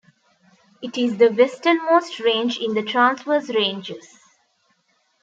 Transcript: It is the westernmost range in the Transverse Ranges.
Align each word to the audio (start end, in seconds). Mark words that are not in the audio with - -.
It 0.81 0.97
is 0.97 1.17
the 1.19 1.31
westernmost 1.31 2.19
range 2.21 2.57
in 2.57 2.73
the 2.73 2.81
Transverse 2.81 3.49
Ranges. 3.49 4.17